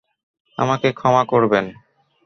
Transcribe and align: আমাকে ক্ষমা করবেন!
আমাকে 0.57 0.87
ক্ষমা 0.99 1.23
করবেন! 1.31 1.65